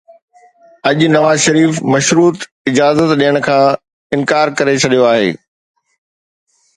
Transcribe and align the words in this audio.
اڄ 0.87 0.99
نواز 1.15 1.37
شريف 1.45 1.73
مشروط 1.93 2.37
اجازت 2.69 3.09
ڏيڻ 3.19 3.35
کان 3.47 3.73
انڪار 4.15 4.47
ڪري 4.57 4.75
ڇڏيو 4.81 5.05
آهي. 5.11 5.29